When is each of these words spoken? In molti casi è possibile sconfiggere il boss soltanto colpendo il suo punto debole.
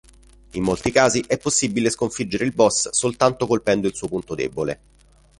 In 0.53 0.63
molti 0.63 0.89
casi 0.89 1.23
è 1.27 1.37
possibile 1.37 1.91
sconfiggere 1.91 2.43
il 2.45 2.55
boss 2.55 2.89
soltanto 2.89 3.45
colpendo 3.45 3.85
il 3.85 3.93
suo 3.93 4.07
punto 4.07 4.33
debole. 4.33 4.79